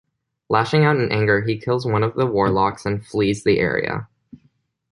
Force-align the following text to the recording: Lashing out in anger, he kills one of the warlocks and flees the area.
Lashing 0.49 0.83
out 0.83 0.95
in 0.97 1.11
anger, 1.11 1.41
he 1.43 1.59
kills 1.59 1.85
one 1.85 2.01
of 2.01 2.15
the 2.15 2.25
warlocks 2.25 2.87
and 2.87 3.05
flees 3.05 3.43
the 3.43 3.59
area. 3.59 4.07